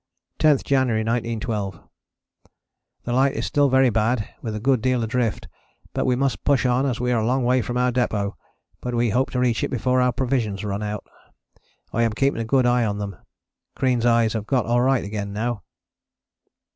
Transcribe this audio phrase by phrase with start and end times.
[0.39, 1.79] 10th January 1912.
[3.03, 5.47] The light is still very bad, with a good deal of drift,
[5.93, 8.33] but we must push on as we are a long way from our depôt,
[8.81, 11.05] but we hope to reach it before our provisions run out.
[11.93, 13.15] I am keeping a good eye on them.
[13.75, 15.61] Crean's eyes have got alright again now.